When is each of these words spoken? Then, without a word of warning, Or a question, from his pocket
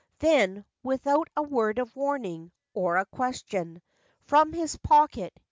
Then, 0.17 0.65
without 0.81 1.27
a 1.37 1.43
word 1.43 1.77
of 1.77 1.95
warning, 1.95 2.51
Or 2.73 2.97
a 2.97 3.05
question, 3.05 3.83
from 4.23 4.51
his 4.51 4.75
pocket 4.77 5.31